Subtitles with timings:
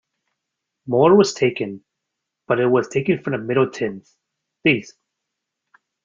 [0.87, 1.83] More was taken,
[2.47, 4.17] but it was taken from the middle tins—
[4.63, 4.95] these.